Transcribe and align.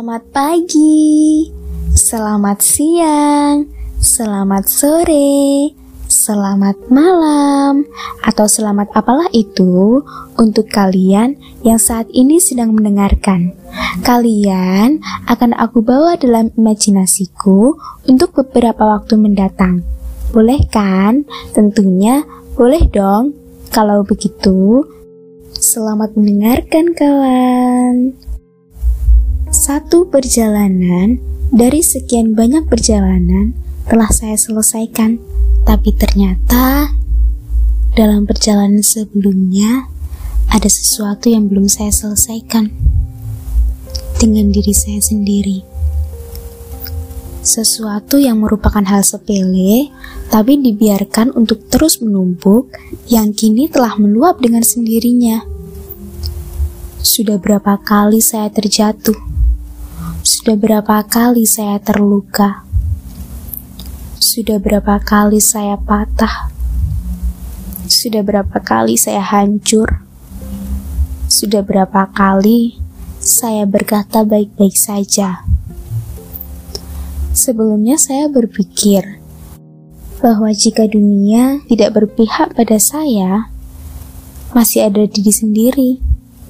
Selamat 0.00 0.24
pagi, 0.32 1.52
selamat 1.92 2.64
siang, 2.64 3.68
selamat 4.00 4.64
sore, 4.64 5.76
selamat 6.08 6.88
malam, 6.88 7.84
atau 8.24 8.48
selamat 8.48 8.96
apalah 8.96 9.28
itu 9.36 10.00
untuk 10.40 10.72
kalian 10.72 11.36
yang 11.60 11.76
saat 11.76 12.08
ini 12.16 12.40
sedang 12.40 12.72
mendengarkan. 12.72 13.52
Kalian 14.00 15.04
akan 15.28 15.52
aku 15.60 15.84
bawa 15.84 16.16
dalam 16.16 16.48
imajinasiku 16.56 17.76
untuk 18.08 18.32
beberapa 18.32 18.96
waktu 18.96 19.20
mendatang. 19.20 19.84
Boleh 20.32 20.64
kan? 20.72 21.28
Tentunya 21.52 22.24
boleh 22.56 22.88
dong. 22.88 23.36
Kalau 23.68 24.00
begitu, 24.08 24.80
selamat 25.60 26.16
mendengarkan 26.16 26.88
kawan. 26.96 28.29
Satu 29.50 30.06
perjalanan 30.06 31.18
dari 31.50 31.82
sekian 31.82 32.38
banyak 32.38 32.70
perjalanan 32.70 33.50
telah 33.90 34.06
saya 34.14 34.38
selesaikan, 34.38 35.18
tapi 35.66 35.90
ternyata 35.90 36.94
dalam 37.98 38.30
perjalanan 38.30 38.78
sebelumnya 38.78 39.90
ada 40.54 40.70
sesuatu 40.70 41.26
yang 41.26 41.50
belum 41.50 41.66
saya 41.66 41.90
selesaikan 41.90 42.70
dengan 44.22 44.54
diri 44.54 44.70
saya 44.70 45.02
sendiri. 45.02 45.66
Sesuatu 47.42 48.22
yang 48.22 48.46
merupakan 48.46 48.86
hal 48.86 49.02
sepele, 49.02 49.90
tapi 50.30 50.62
dibiarkan 50.62 51.34
untuk 51.34 51.66
terus 51.66 51.98
menumpuk, 51.98 52.70
yang 53.10 53.34
kini 53.34 53.66
telah 53.66 53.98
meluap 53.98 54.38
dengan 54.38 54.62
sendirinya. 54.62 55.42
Sudah 57.02 57.42
berapa 57.42 57.82
kali 57.82 58.22
saya 58.22 58.46
terjatuh? 58.46 59.29
Sudah 60.20 60.52
berapa 60.52 61.00
kali 61.08 61.48
saya 61.48 61.80
terluka? 61.80 62.68
Sudah 64.20 64.60
berapa 64.60 65.00
kali 65.00 65.40
saya 65.40 65.80
patah? 65.80 66.52
Sudah 67.88 68.20
berapa 68.20 68.60
kali 68.60 69.00
saya 69.00 69.24
hancur? 69.24 70.04
Sudah 71.24 71.64
berapa 71.64 72.04
kali 72.12 72.76
saya 73.16 73.64
berkata 73.64 74.20
baik-baik 74.28 74.76
saja? 74.76 75.40
Sebelumnya 77.32 77.96
saya 77.96 78.28
berpikir 78.28 79.24
bahwa 80.20 80.52
jika 80.52 80.84
dunia 80.84 81.64
tidak 81.64 81.96
berpihak 81.96 82.52
pada 82.52 82.76
saya, 82.76 83.48
masih 84.52 84.84
ada 84.84 85.00
diri 85.08 85.32
sendiri 85.32 85.90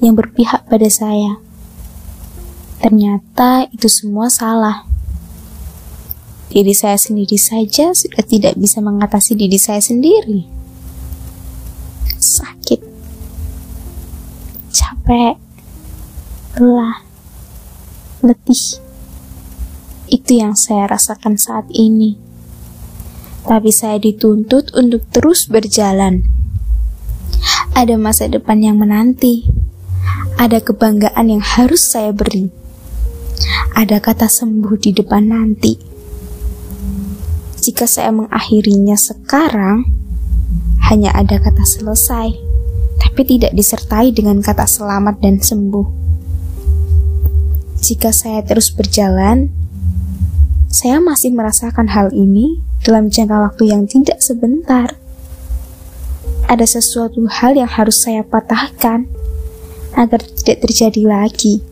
yang 0.03 0.19
berpihak 0.19 0.67
pada 0.67 0.91
saya. 0.91 1.39
Ternyata 2.81 3.69
itu 3.69 3.85
semua 3.85 4.25
salah. 4.33 4.89
Diri 6.49 6.73
saya 6.73 6.97
sendiri 6.97 7.37
saja 7.37 7.93
sudah 7.93 8.25
tidak 8.25 8.57
bisa 8.57 8.81
mengatasi 8.81 9.37
diri 9.37 9.61
saya 9.61 9.77
sendiri. 9.77 10.49
Sakit, 12.17 12.81
capek, 14.73 15.37
lelah, 16.57 17.05
letih. 18.25 18.81
Itu 20.09 20.41
yang 20.41 20.57
saya 20.57 20.89
rasakan 20.89 21.37
saat 21.37 21.69
ini. 21.69 22.17
Tapi 23.45 23.69
saya 23.69 24.01
dituntut 24.01 24.73
untuk 24.73 25.05
terus 25.13 25.45
berjalan. 25.45 26.25
Ada 27.77 27.93
masa 28.01 28.25
depan 28.25 28.57
yang 28.65 28.81
menanti. 28.81 29.45
Ada 30.41 30.65
kebanggaan 30.65 31.29
yang 31.29 31.45
harus 31.45 31.85
saya 31.85 32.09
beri 32.09 32.60
ada 33.71 34.03
kata 34.03 34.27
sembuh 34.27 34.75
di 34.75 34.91
depan 34.91 35.23
nanti. 35.31 35.73
Jika 37.61 37.85
saya 37.87 38.11
mengakhirinya 38.11 38.97
sekarang, 38.97 39.85
hanya 40.91 41.13
ada 41.15 41.39
kata 41.39 41.63
selesai, 41.63 42.35
tapi 42.99 43.21
tidak 43.23 43.55
disertai 43.55 44.11
dengan 44.11 44.43
kata 44.43 44.67
selamat 44.67 45.23
dan 45.23 45.39
sembuh. 45.39 45.87
Jika 47.81 48.11
saya 48.11 48.43
terus 48.43 48.73
berjalan, 48.73 49.53
saya 50.67 50.99
masih 50.99 51.31
merasakan 51.31 51.91
hal 51.95 52.11
ini 52.11 52.59
dalam 52.81 53.07
jangka 53.07 53.51
waktu 53.51 53.71
yang 53.71 53.87
tidak 53.87 54.19
sebentar. 54.19 54.97
Ada 56.49 56.67
sesuatu 56.67 57.23
hal 57.29 57.55
yang 57.55 57.69
harus 57.69 58.03
saya 58.03 58.25
patahkan 58.25 59.07
agar 59.95 60.19
tidak 60.23 60.67
terjadi 60.67 61.03
lagi 61.07 61.70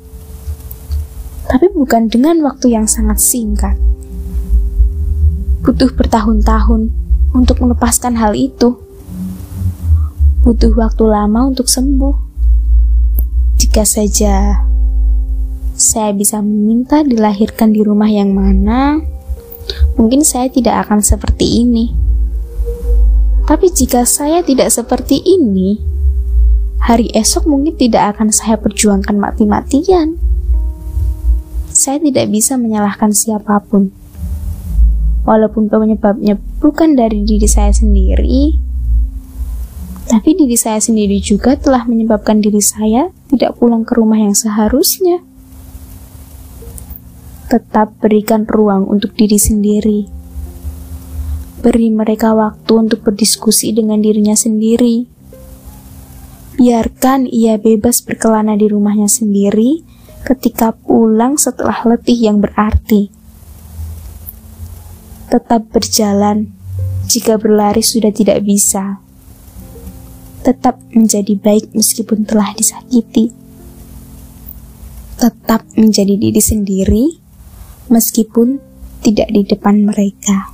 tapi 1.50 1.66
bukan 1.74 2.06
dengan 2.06 2.46
waktu 2.46 2.78
yang 2.78 2.86
sangat 2.86 3.18
singkat. 3.18 3.74
Butuh 5.66 5.90
bertahun-tahun 5.98 6.94
untuk 7.34 7.58
melepaskan 7.66 8.22
hal 8.22 8.38
itu. 8.38 8.78
Butuh 10.46 10.72
waktu 10.78 11.04
lama 11.09 11.50
untuk 11.50 11.66
sembuh. 11.66 12.30
Jika 13.58 13.82
saja 13.84 14.62
saya 15.74 16.14
bisa 16.14 16.40
meminta 16.40 17.02
dilahirkan 17.02 17.74
di 17.74 17.82
rumah 17.82 18.08
yang 18.08 18.30
mana, 18.30 19.02
mungkin 19.98 20.22
saya 20.22 20.54
tidak 20.54 20.86
akan 20.86 21.02
seperti 21.02 21.66
ini. 21.66 21.92
Tapi 23.50 23.74
jika 23.74 24.06
saya 24.06 24.46
tidak 24.46 24.70
seperti 24.70 25.18
ini, 25.26 25.82
hari 26.86 27.09
esok 27.18 27.50
mungkin 27.50 27.74
tidak 27.74 28.16
akan 28.16 28.30
saya 28.30 28.62
perjuangkan 28.62 29.18
mati-matian 29.18 30.30
saya 31.79 32.03
tidak 32.03 32.28
bisa 32.28 32.59
menyalahkan 32.59 33.16
siapa 33.16 33.63
pun. 33.63 33.95
Walaupun 35.23 35.72
penyebabnya 35.72 36.35
bukan 36.59 37.00
dari 37.00 37.23
diri 37.23 37.47
saya 37.47 37.72
sendiri, 37.72 38.59
tapi 40.09 40.35
diri 40.35 40.57
saya 40.59 40.81
sendiri 40.84 41.22
juga 41.23 41.56
telah 41.56 41.88
menyebabkan 41.88 42.44
diri 42.44 42.59
saya 42.59 43.13
tidak 43.31 43.56
pulang 43.62 43.85
ke 43.88 43.95
rumah 43.95 44.19
yang 44.19 44.35
seharusnya. 44.35 45.23
Tetap 47.47 47.96
berikan 48.01 48.44
ruang 48.50 48.90
untuk 48.90 49.13
diri 49.13 49.38
sendiri. 49.38 50.09
Beri 51.61 51.94
mereka 51.94 52.34
waktu 52.34 52.90
untuk 52.90 53.06
berdiskusi 53.06 53.69
dengan 53.69 54.01
dirinya 54.01 54.34
sendiri. 54.34 55.06
Biarkan 56.57 57.29
ia 57.29 57.61
bebas 57.61 58.01
berkelana 58.01 58.57
di 58.57 58.66
rumahnya 58.66 59.07
sendiri 59.07 59.99
ketika 60.29 60.78
pulang 60.78 61.41
setelah 61.41 61.81
letih 61.90 62.29
yang 62.29 62.38
berarti. 62.38 63.09
Tetap 65.34 65.73
berjalan 65.73 66.53
jika 67.09 67.41
berlari 67.41 67.81
sudah 67.81 68.13
tidak 68.13 68.45
bisa. 68.45 69.01
Tetap 70.45 70.78
menjadi 70.94 71.34
baik 71.34 71.73
meskipun 71.73 72.29
telah 72.29 72.53
disakiti. 72.53 73.34
Tetap 75.17 75.66
menjadi 75.73 76.13
diri 76.13 76.41
sendiri 76.41 77.06
meskipun 77.90 78.61
tidak 79.01 79.34
di 79.34 79.41
depan 79.50 79.81
mereka. 79.81 80.53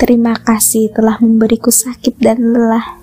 Terima 0.00 0.34
kasih 0.34 0.90
telah 0.90 1.20
memberiku 1.20 1.68
sakit 1.68 2.16
dan 2.18 2.40
lelah. 2.56 2.98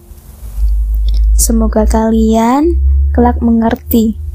Semoga 1.38 1.88
kalian 1.88 2.76
kelak 3.16 3.40
mengerti 3.40 4.29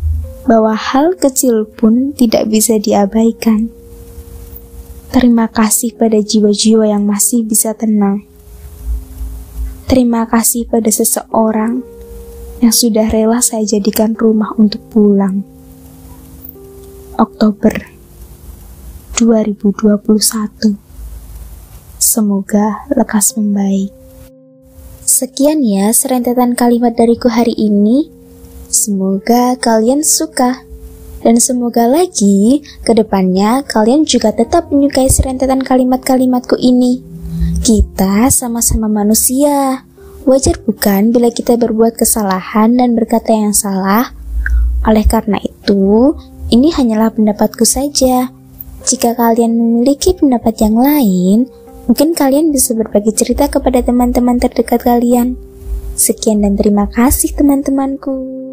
bahwa 0.44 0.76
hal 0.76 1.16
kecil 1.16 1.64
pun 1.64 2.12
tidak 2.12 2.48
bisa 2.52 2.76
diabaikan. 2.76 3.72
Terima 5.14 5.46
kasih 5.48 5.94
pada 5.94 6.18
jiwa-jiwa 6.20 6.90
yang 6.90 7.06
masih 7.06 7.46
bisa 7.46 7.72
tenang. 7.72 8.26
Terima 9.84 10.26
kasih 10.26 10.66
pada 10.66 10.90
seseorang 10.90 11.84
yang 12.64 12.74
sudah 12.74 13.06
rela 13.12 13.38
saya 13.44 13.62
jadikan 13.62 14.16
rumah 14.16 14.56
untuk 14.56 14.80
pulang. 14.90 15.44
Oktober 17.14 17.94
2021 19.14 20.74
Semoga 22.02 22.84
lekas 22.90 23.38
membaik. 23.38 23.94
Sekian 25.04 25.62
ya 25.62 25.92
serentetan 25.94 26.58
kalimat 26.58 26.96
dariku 26.98 27.30
hari 27.30 27.54
ini. 27.54 28.13
Semoga 28.74 29.54
kalian 29.54 30.02
suka. 30.02 30.66
Dan 31.22 31.38
semoga 31.38 31.86
lagi 31.86 32.66
ke 32.82 32.90
depannya 32.90 33.62
kalian 33.62 34.02
juga 34.02 34.34
tetap 34.34 34.74
menyukai 34.74 35.06
serentetan 35.06 35.62
kalimat-kalimatku 35.62 36.58
ini. 36.58 36.98
Kita 37.62 38.26
sama-sama 38.34 38.90
manusia. 38.90 39.86
Wajar 40.26 40.58
bukan 40.66 41.14
bila 41.14 41.30
kita 41.30 41.54
berbuat 41.54 41.94
kesalahan 41.94 42.74
dan 42.74 42.98
berkata 42.98 43.30
yang 43.30 43.54
salah? 43.54 44.10
Oleh 44.82 45.06
karena 45.06 45.38
itu, 45.38 46.18
ini 46.50 46.74
hanyalah 46.74 47.14
pendapatku 47.14 47.62
saja. 47.62 48.34
Jika 48.82 49.14
kalian 49.14 49.54
memiliki 49.54 50.18
pendapat 50.18 50.66
yang 50.66 50.76
lain, 50.82 51.46
mungkin 51.86 52.10
kalian 52.18 52.50
bisa 52.50 52.74
berbagi 52.74 53.14
cerita 53.14 53.46
kepada 53.46 53.86
teman-teman 53.86 54.42
terdekat 54.42 54.82
kalian. 54.82 55.38
Sekian 55.94 56.42
dan 56.42 56.58
terima 56.58 56.90
kasih 56.90 57.38
teman-temanku. 57.38 58.43